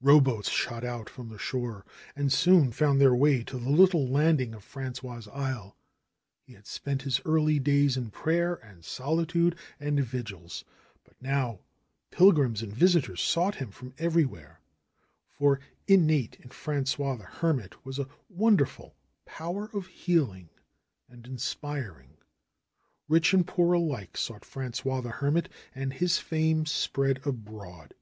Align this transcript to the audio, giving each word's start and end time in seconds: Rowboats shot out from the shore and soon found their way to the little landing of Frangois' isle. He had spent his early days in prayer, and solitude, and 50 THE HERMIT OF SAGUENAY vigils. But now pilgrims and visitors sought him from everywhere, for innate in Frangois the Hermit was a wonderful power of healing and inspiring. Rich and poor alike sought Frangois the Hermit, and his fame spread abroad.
Rowboats 0.00 0.48
shot 0.48 0.84
out 0.84 1.10
from 1.10 1.28
the 1.28 1.40
shore 1.40 1.84
and 2.14 2.32
soon 2.32 2.70
found 2.70 3.00
their 3.00 3.16
way 3.16 3.42
to 3.42 3.58
the 3.58 3.68
little 3.68 4.06
landing 4.06 4.54
of 4.54 4.64
Frangois' 4.64 5.26
isle. 5.34 5.76
He 6.44 6.52
had 6.52 6.68
spent 6.68 7.02
his 7.02 7.20
early 7.24 7.58
days 7.58 7.96
in 7.96 8.12
prayer, 8.12 8.54
and 8.54 8.84
solitude, 8.84 9.54
and 9.80 9.98
50 9.98 10.00
THE 10.00 10.00
HERMIT 10.00 10.00
OF 10.00 10.06
SAGUENAY 10.06 10.22
vigils. 10.22 10.64
But 11.02 11.16
now 11.20 11.58
pilgrims 12.12 12.62
and 12.62 12.72
visitors 12.72 13.20
sought 13.22 13.56
him 13.56 13.72
from 13.72 13.92
everywhere, 13.98 14.60
for 15.28 15.58
innate 15.88 16.36
in 16.36 16.50
Frangois 16.50 17.16
the 17.18 17.24
Hermit 17.24 17.84
was 17.84 17.98
a 17.98 18.06
wonderful 18.28 18.94
power 19.24 19.68
of 19.74 19.88
healing 19.88 20.48
and 21.08 21.26
inspiring. 21.26 22.18
Rich 23.08 23.34
and 23.34 23.44
poor 23.44 23.72
alike 23.72 24.16
sought 24.16 24.42
Frangois 24.44 25.00
the 25.02 25.10
Hermit, 25.10 25.48
and 25.74 25.92
his 25.94 26.18
fame 26.18 26.66
spread 26.66 27.26
abroad. 27.26 27.94